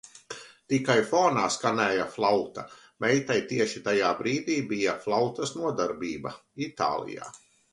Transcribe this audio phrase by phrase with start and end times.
[0.71, 2.63] Tikai fonā skanēja flauta-
[3.05, 6.37] meitai tieši tajā brīdī bija flautas nodarbība.
[6.71, 7.31] Itālijā